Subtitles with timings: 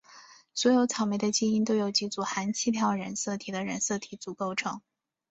[0.55, 4.81] 所有草莓的基因都由几组含七条染色体的染色体组构成。